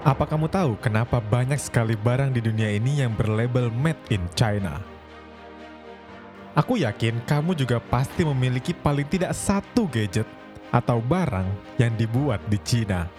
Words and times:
Apa 0.00 0.24
kamu 0.24 0.48
tahu 0.48 0.80
kenapa 0.80 1.20
banyak 1.20 1.60
sekali 1.60 1.92
barang 1.92 2.32
di 2.32 2.40
dunia 2.40 2.72
ini 2.72 3.04
yang 3.04 3.12
berlabel 3.12 3.68
Made 3.68 4.00
in 4.08 4.24
China? 4.32 4.80
Aku 6.56 6.80
yakin 6.80 7.20
kamu 7.28 7.52
juga 7.52 7.76
pasti 7.84 8.24
memiliki 8.24 8.72
paling 8.72 9.04
tidak 9.04 9.36
satu 9.36 9.84
gadget 9.92 10.24
atau 10.72 11.04
barang 11.04 11.44
yang 11.76 11.92
dibuat 12.00 12.40
di 12.48 12.56
Cina. 12.64 13.12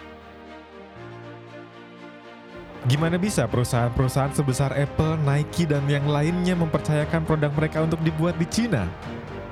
Gimana 2.90 3.22
bisa 3.22 3.46
perusahaan-perusahaan 3.46 4.34
sebesar 4.34 4.74
Apple, 4.74 5.22
Nike, 5.22 5.70
dan 5.70 5.86
yang 5.86 6.10
lainnya 6.10 6.58
mempercayakan 6.58 7.30
produk 7.30 7.54
mereka 7.54 7.86
untuk 7.86 8.02
dibuat 8.02 8.42
di 8.42 8.50
Cina? 8.50 8.90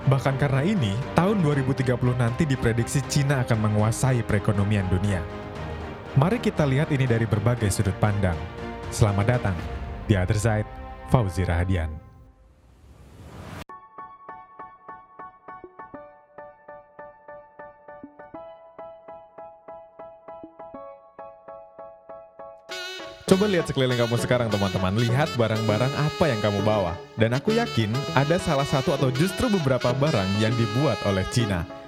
Bahkan 0.09 0.41
karena 0.41 0.65
ini, 0.65 0.97
tahun 1.13 1.45
2030 1.45 1.93
nanti 2.17 2.49
diprediksi 2.49 3.05
Cina 3.05 3.45
akan 3.45 3.69
menguasai 3.69 4.25
perekonomian 4.25 4.89
dunia. 4.89 5.21
Mari 6.17 6.41
kita 6.41 6.65
lihat 6.65 6.89
ini 6.89 7.05
dari 7.05 7.29
berbagai 7.29 7.69
sudut 7.69 7.93
pandang. 8.01 8.33
Selamat 8.89 9.37
datang 9.37 9.57
di 10.09 10.17
Other 10.17 10.41
Side, 10.41 10.65
Fauzi 11.13 11.45
Rahadian. 11.45 11.93
Coba 23.29 23.45
lihat 23.45 23.69
sekeliling 23.69 24.01
kamu 24.01 24.17
sekarang 24.17 24.49
teman-teman, 24.49 24.97
lihat 24.97 25.29
barang-barang 25.37 25.93
apa 25.93 26.25
yang 26.25 26.41
kamu 26.41 26.65
bawa. 26.65 26.97
Dan 27.21 27.37
aku 27.37 27.53
yakin 27.53 27.93
ada 28.17 28.41
salah 28.41 28.65
satu 28.65 28.97
atau 28.97 29.13
justru 29.13 29.45
beberapa 29.45 29.93
barang 29.93 30.41
yang 30.41 30.57
dibuat 30.57 30.97
oleh 31.05 31.21
Cina. 31.29 31.78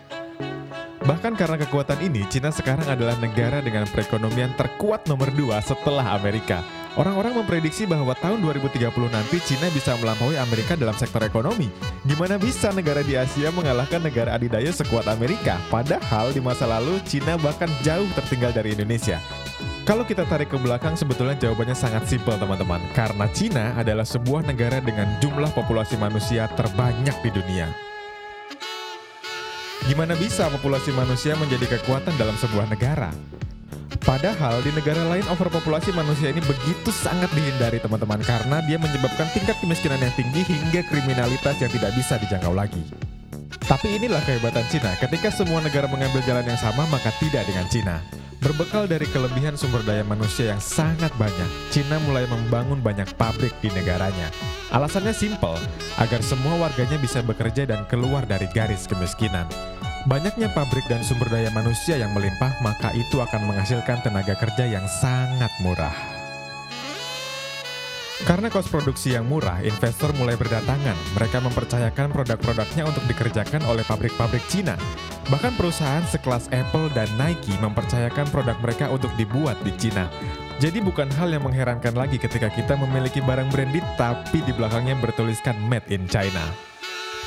Bahkan 1.02 1.34
karena 1.34 1.58
kekuatan 1.58 1.98
ini, 2.06 2.30
Cina 2.30 2.54
sekarang 2.54 2.86
adalah 2.86 3.18
negara 3.18 3.58
dengan 3.58 3.90
perekonomian 3.90 4.54
terkuat 4.54 5.10
nomor 5.10 5.34
dua 5.34 5.58
setelah 5.58 6.14
Amerika. 6.14 6.62
Orang-orang 6.94 7.42
memprediksi 7.42 7.88
bahwa 7.88 8.12
tahun 8.20 8.44
2030 8.44 8.86
nanti 9.10 9.40
Cina 9.42 9.72
bisa 9.72 9.96
melampaui 9.98 10.38
Amerika 10.38 10.78
dalam 10.78 10.94
sektor 10.94 11.24
ekonomi. 11.24 11.72
Gimana 12.06 12.36
bisa 12.38 12.70
negara 12.76 13.02
di 13.02 13.18
Asia 13.18 13.50
mengalahkan 13.50 14.04
negara 14.04 14.36
adidaya 14.36 14.70
sekuat 14.70 15.08
Amerika? 15.08 15.58
Padahal 15.72 16.36
di 16.36 16.44
masa 16.44 16.68
lalu 16.68 17.00
Cina 17.08 17.40
bahkan 17.40 17.72
jauh 17.82 18.06
tertinggal 18.14 18.52
dari 18.54 18.76
Indonesia. 18.78 19.18
Kalau 19.88 20.06
kita 20.06 20.28
tarik 20.30 20.54
ke 20.54 20.58
belakang 20.62 20.94
sebetulnya 20.94 21.34
jawabannya 21.40 21.74
sangat 21.74 22.06
simpel 22.06 22.38
teman-teman. 22.38 22.84
Karena 22.94 23.26
Cina 23.34 23.74
adalah 23.74 24.06
sebuah 24.06 24.46
negara 24.46 24.78
dengan 24.84 25.10
jumlah 25.18 25.50
populasi 25.58 25.98
manusia 25.98 26.46
terbanyak 26.54 27.18
di 27.26 27.32
dunia. 27.34 27.91
Gimana 29.90 30.14
bisa 30.14 30.46
populasi 30.54 30.94
manusia 30.94 31.34
menjadi 31.34 31.78
kekuatan 31.78 32.14
dalam 32.14 32.38
sebuah 32.38 32.70
negara? 32.70 33.10
Padahal 34.02 34.62
di 34.66 34.74
negara 34.74 35.10
lain 35.10 35.26
overpopulasi 35.30 35.94
manusia 35.94 36.34
ini 36.34 36.42
begitu 36.42 36.90
sangat 36.90 37.30
dihindari 37.38 37.78
teman-teman 37.78 38.22
karena 38.26 38.62
dia 38.66 38.78
menyebabkan 38.82 39.30
tingkat 39.34 39.58
kemiskinan 39.62 40.02
yang 40.02 40.14
tinggi 40.18 40.42
hingga 40.42 40.82
kriminalitas 40.90 41.58
yang 41.62 41.70
tidak 41.70 41.94
bisa 41.94 42.18
dijangkau 42.18 42.54
lagi. 42.54 42.82
Tapi 43.66 44.02
inilah 44.02 44.22
kehebatan 44.26 44.66
Cina, 44.74 44.94
ketika 44.98 45.30
semua 45.30 45.62
negara 45.62 45.86
mengambil 45.86 46.22
jalan 46.26 46.46
yang 46.46 46.58
sama 46.58 46.86
maka 46.90 47.14
tidak 47.22 47.46
dengan 47.46 47.66
Cina. 47.70 48.21
Berbekal 48.42 48.90
dari 48.90 49.06
kelebihan 49.06 49.54
sumber 49.54 49.86
daya 49.86 50.02
manusia 50.02 50.50
yang 50.50 50.58
sangat 50.58 51.14
banyak, 51.22 51.46
Cina 51.70 52.02
mulai 52.10 52.26
membangun 52.26 52.82
banyak 52.82 53.06
pabrik 53.14 53.54
di 53.62 53.70
negaranya. 53.70 54.34
Alasannya 54.74 55.14
simpel, 55.14 55.62
agar 56.02 56.26
semua 56.26 56.58
warganya 56.58 56.98
bisa 56.98 57.22
bekerja 57.22 57.70
dan 57.70 57.86
keluar 57.86 58.26
dari 58.26 58.50
garis 58.50 58.90
kemiskinan. 58.90 59.46
Banyaknya 60.10 60.50
pabrik 60.58 60.82
dan 60.90 61.06
sumber 61.06 61.30
daya 61.30 61.54
manusia 61.54 62.02
yang 62.02 62.18
melimpah, 62.18 62.50
maka 62.66 62.90
itu 62.98 63.22
akan 63.22 63.46
menghasilkan 63.46 64.02
tenaga 64.02 64.34
kerja 64.34 64.66
yang 64.66 64.90
sangat 64.90 65.54
murah. 65.62 65.94
Karena 68.26 68.50
kos 68.50 68.66
produksi 68.74 69.14
yang 69.14 69.30
murah, 69.30 69.62
investor 69.62 70.18
mulai 70.18 70.34
berdatangan. 70.34 70.98
Mereka 71.14 71.46
mempercayakan 71.46 72.10
produk-produknya 72.10 72.90
untuk 72.90 73.06
dikerjakan 73.06 73.62
oleh 73.70 73.86
pabrik-pabrik 73.86 74.42
Cina. 74.50 74.74
Bahkan 75.30 75.54
perusahaan 75.60 76.02
sekelas 76.10 76.50
Apple 76.50 76.90
dan 76.98 77.06
Nike 77.20 77.54
mempercayakan 77.62 78.26
produk 78.34 78.58
mereka 78.64 78.90
untuk 78.90 79.14
dibuat 79.20 79.60
di 79.62 79.70
Cina. 79.78 80.10
Jadi 80.58 80.82
bukan 80.82 81.10
hal 81.18 81.34
yang 81.34 81.46
mengherankan 81.46 81.94
lagi 81.94 82.22
ketika 82.22 82.50
kita 82.50 82.78
memiliki 82.78 83.22
barang 83.22 83.50
branded 83.50 83.86
tapi 83.98 84.42
di 84.42 84.54
belakangnya 84.54 84.98
bertuliskan 84.98 85.58
Made 85.70 85.90
in 85.94 86.06
China. 86.10 86.72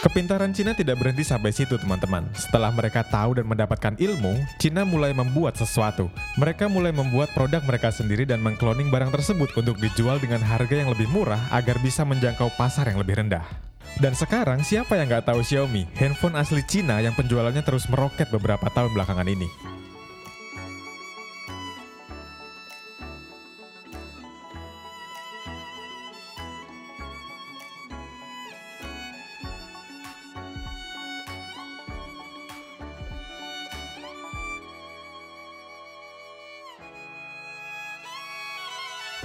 Kepintaran 0.05 0.53
Cina 0.53 0.77
tidak 0.77 1.01
berhenti 1.01 1.25
sampai 1.25 1.49
situ 1.49 1.81
teman-teman. 1.81 2.29
Setelah 2.37 2.69
mereka 2.69 3.01
tahu 3.09 3.41
dan 3.41 3.49
mendapatkan 3.49 3.97
ilmu, 3.97 4.37
Cina 4.61 4.85
mulai 4.85 5.17
membuat 5.17 5.57
sesuatu. 5.57 6.13
Mereka 6.37 6.69
mulai 6.69 6.93
membuat 6.93 7.33
produk 7.33 7.65
mereka 7.65 7.89
sendiri 7.89 8.29
dan 8.29 8.45
mengkloning 8.45 8.93
barang 8.93 9.09
tersebut 9.09 9.57
untuk 9.57 9.81
dijual 9.81 10.21
dengan 10.21 10.45
harga 10.45 10.77
yang 10.77 10.93
lebih 10.93 11.09
murah 11.09 11.41
agar 11.49 11.81
bisa 11.81 12.05
menjangkau 12.05 12.53
pasar 12.53 12.93
yang 12.93 13.01
lebih 13.01 13.17
rendah. 13.17 13.74
Dan 13.99 14.13
sekarang 14.19 14.63
siapa 14.67 14.99
yang 14.99 15.07
nggak 15.07 15.31
tahu 15.31 15.41
Xiaomi, 15.45 15.87
handphone 15.95 16.35
asli 16.35 16.63
Cina 16.67 16.99
yang 16.99 17.15
penjualannya 17.15 17.63
terus 17.63 17.87
meroket 17.87 18.27
beberapa 18.31 18.67
tahun 18.73 18.91
belakangan 18.91 19.29
ini. 19.31 19.74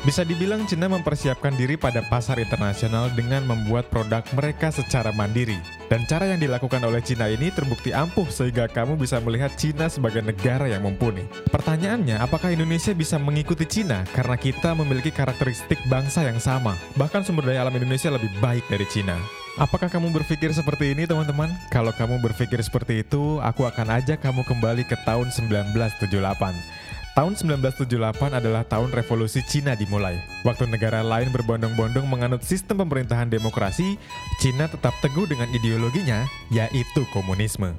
Bisa 0.09 0.25
dibilang 0.25 0.65
Cina 0.65 0.89
mempersiapkan 0.89 1.53
diri 1.53 1.77
pada 1.77 2.01
pasar 2.01 2.41
internasional 2.41 3.13
dengan 3.13 3.45
membuat 3.45 3.93
produk 3.93 4.25
mereka 4.33 4.73
secara 4.73 5.13
mandiri. 5.13 5.61
Dan 5.85 6.09
cara 6.09 6.25
yang 6.25 6.41
dilakukan 6.41 6.81
oleh 6.81 6.97
Cina 7.05 7.29
ini 7.29 7.53
terbukti 7.53 7.93
ampuh 7.93 8.25
sehingga 8.25 8.65
kamu 8.65 8.97
bisa 8.97 9.21
melihat 9.21 9.53
Cina 9.53 9.85
sebagai 9.85 10.25
negara 10.25 10.65
yang 10.65 10.81
mumpuni. 10.81 11.29
Pertanyaannya, 11.53 12.25
apakah 12.25 12.49
Indonesia 12.49 12.89
bisa 12.97 13.21
mengikuti 13.21 13.69
Cina 13.69 14.01
karena 14.09 14.33
kita 14.33 14.73
memiliki 14.73 15.13
karakteristik 15.13 15.77
bangsa 15.85 16.25
yang 16.25 16.41
sama? 16.41 16.73
Bahkan 16.97 17.29
sumber 17.29 17.45
daya 17.45 17.61
alam 17.61 17.77
Indonesia 17.77 18.09
lebih 18.09 18.33
baik 18.41 18.65
dari 18.65 18.89
Cina. 18.89 19.13
Apakah 19.61 19.93
kamu 19.93 20.09
berpikir 20.09 20.49
seperti 20.57 20.97
ini 20.97 21.05
teman-teman? 21.05 21.53
Kalau 21.69 21.93
kamu 21.93 22.17
berpikir 22.17 22.57
seperti 22.65 23.05
itu, 23.05 23.37
aku 23.45 23.61
akan 23.69 24.01
ajak 24.01 24.25
kamu 24.25 24.41
kembali 24.41 24.89
ke 24.89 24.97
tahun 25.05 25.29
1978. 25.29 26.78
Tahun 27.19 27.35
1978 27.35 28.31
adalah 28.31 28.63
tahun 28.63 28.95
revolusi 28.95 29.43
Cina 29.43 29.75
dimulai. 29.75 30.23
Waktu 30.47 30.71
negara 30.71 31.03
lain 31.03 31.35
berbondong-bondong 31.35 32.07
menganut 32.07 32.47
sistem 32.47 32.79
pemerintahan 32.79 33.27
demokrasi, 33.27 33.99
Cina 34.39 34.71
tetap 34.71 34.95
teguh 35.03 35.27
dengan 35.27 35.51
ideologinya, 35.51 36.23
yaitu 36.47 37.03
komunisme. 37.11 37.75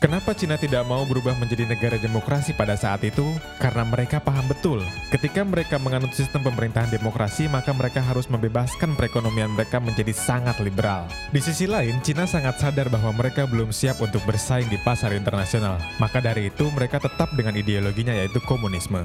Kenapa 0.00 0.32
Cina 0.32 0.56
tidak 0.56 0.88
mau 0.88 1.04
berubah 1.04 1.36
menjadi 1.36 1.68
negara 1.68 2.00
demokrasi 2.00 2.56
pada 2.56 2.72
saat 2.72 3.04
itu? 3.04 3.36
Karena 3.60 3.84
mereka 3.84 4.16
paham 4.16 4.48
betul, 4.48 4.80
ketika 5.12 5.44
mereka 5.44 5.76
menganut 5.76 6.16
sistem 6.16 6.40
pemerintahan 6.40 6.88
demokrasi, 6.88 7.52
maka 7.52 7.76
mereka 7.76 8.00
harus 8.00 8.24
membebaskan 8.32 8.96
perekonomian 8.96 9.52
mereka 9.52 9.76
menjadi 9.76 10.16
sangat 10.16 10.56
liberal. 10.64 11.04
Di 11.36 11.44
sisi 11.44 11.68
lain, 11.68 12.00
Cina 12.00 12.24
sangat 12.24 12.56
sadar 12.56 12.88
bahwa 12.88 13.12
mereka 13.12 13.44
belum 13.44 13.76
siap 13.76 14.00
untuk 14.00 14.24
bersaing 14.24 14.72
di 14.72 14.80
pasar 14.80 15.12
internasional. 15.12 15.76
Maka 16.00 16.24
dari 16.24 16.48
itu, 16.48 16.72
mereka 16.72 16.96
tetap 16.96 17.36
dengan 17.36 17.52
ideologinya 17.52 18.16
yaitu 18.16 18.40
komunisme. 18.48 19.04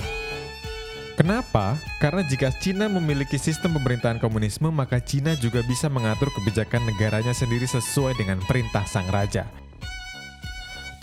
Kenapa? 1.19 1.75
Karena 1.99 2.23
jika 2.23 2.55
Cina 2.55 2.87
memiliki 2.87 3.35
sistem 3.35 3.75
pemerintahan 3.75 4.23
komunisme, 4.23 4.71
maka 4.71 5.03
Cina 5.03 5.35
juga 5.35 5.59
bisa 5.59 5.91
mengatur 5.91 6.31
kebijakan 6.39 6.87
negaranya 6.87 7.35
sendiri 7.35 7.67
sesuai 7.67 8.15
dengan 8.15 8.39
perintah 8.47 8.87
sang 8.87 9.11
raja 9.11 9.43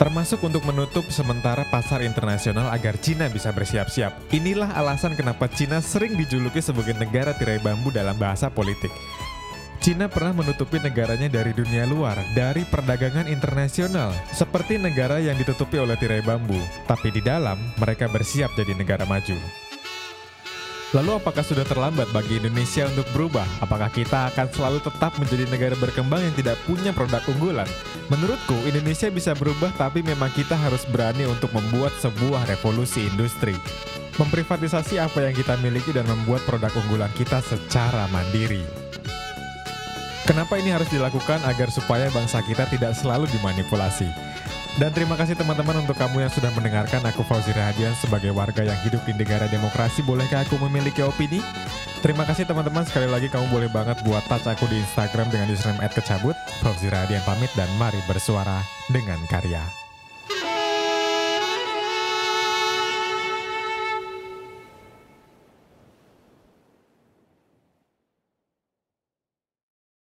termasuk 0.02 0.42
untuk 0.42 0.66
menutup 0.66 1.06
sementara 1.14 1.62
pasar 1.70 2.02
internasional 2.02 2.74
agar 2.74 2.98
Cina 2.98 3.30
bisa 3.30 3.54
bersiap-siap. 3.54 4.34
Inilah 4.34 4.74
alasan 4.74 5.14
kenapa 5.14 5.46
Cina 5.46 5.78
sering 5.78 6.18
dijuluki 6.18 6.58
sebagai 6.58 6.98
negara 6.98 7.30
tirai 7.38 7.62
bambu 7.62 7.94
dalam 7.94 8.18
bahasa 8.18 8.50
politik. 8.50 8.90
Cina 9.78 10.10
pernah 10.10 10.42
menutupi 10.42 10.82
negaranya 10.82 11.30
dari 11.30 11.54
dunia 11.54 11.86
luar, 11.86 12.18
dari 12.34 12.66
perdagangan 12.66 13.30
internasional, 13.30 14.10
seperti 14.34 14.74
negara 14.74 15.22
yang 15.22 15.38
ditutupi 15.38 15.78
oleh 15.78 15.94
tirai 15.94 16.22
bambu, 16.26 16.58
tapi 16.90 17.14
di 17.14 17.22
dalam 17.22 17.62
mereka 17.78 18.10
bersiap 18.10 18.50
jadi 18.58 18.74
negara 18.74 19.06
maju. 19.06 19.61
Lalu 20.92 21.16
apakah 21.16 21.40
sudah 21.40 21.64
terlambat 21.64 22.04
bagi 22.12 22.36
Indonesia 22.36 22.84
untuk 22.84 23.08
berubah? 23.16 23.48
Apakah 23.64 23.88
kita 23.88 24.28
akan 24.28 24.44
selalu 24.52 24.78
tetap 24.84 25.16
menjadi 25.16 25.48
negara 25.48 25.72
berkembang 25.80 26.20
yang 26.20 26.36
tidak 26.36 26.60
punya 26.68 26.92
produk 26.92 27.24
unggulan? 27.32 27.64
Menurutku, 28.12 28.60
Indonesia 28.68 29.08
bisa 29.08 29.32
berubah 29.32 29.72
tapi 29.80 30.04
memang 30.04 30.28
kita 30.36 30.52
harus 30.52 30.84
berani 30.84 31.24
untuk 31.24 31.48
membuat 31.56 31.96
sebuah 31.96 32.44
revolusi 32.44 33.08
industri. 33.08 33.56
Memprivatisasi 34.20 35.00
apa 35.00 35.24
yang 35.24 35.32
kita 35.32 35.56
miliki 35.64 35.96
dan 35.96 36.04
membuat 36.04 36.44
produk 36.44 36.68
unggulan 36.84 37.08
kita 37.16 37.40
secara 37.40 38.04
mandiri. 38.12 38.60
Kenapa 40.28 40.60
ini 40.60 40.76
harus 40.76 40.92
dilakukan 40.92 41.40
agar 41.48 41.72
supaya 41.72 42.12
bangsa 42.12 42.44
kita 42.44 42.68
tidak 42.68 42.92
selalu 42.92 43.24
dimanipulasi? 43.32 44.12
Dan 44.80 44.88
terima 44.96 45.20
kasih 45.20 45.36
teman-teman 45.36 45.84
untuk 45.84 46.00
kamu 46.00 46.24
yang 46.24 46.32
sudah 46.32 46.48
mendengarkan 46.56 47.04
aku 47.04 47.20
Fauzi 47.28 47.52
Rahadian 47.52 47.92
sebagai 47.92 48.32
warga 48.32 48.64
yang 48.64 48.78
hidup 48.80 49.04
di 49.04 49.12
negara 49.12 49.44
demokrasi. 49.44 50.00
Bolehkah 50.00 50.48
aku 50.48 50.56
memiliki 50.64 51.04
opini? 51.04 51.44
Terima 52.00 52.24
kasih 52.24 52.48
teman-teman. 52.48 52.82
Sekali 52.88 53.06
lagi 53.06 53.28
kamu 53.28 53.52
boleh 53.52 53.68
banget 53.68 54.00
buat 54.02 54.24
touch 54.26 54.48
aku 54.48 54.64
di 54.72 54.80
Instagram 54.80 55.28
dengan 55.28 55.52
username 55.52 55.86
@kecabut. 55.92 56.34
Fauzi 56.64 56.88
Rahadian 56.88 57.20
pamit 57.28 57.52
dan 57.52 57.68
mari 57.76 58.00
bersuara 58.08 58.64
dengan 58.88 59.20
karya. 59.28 59.60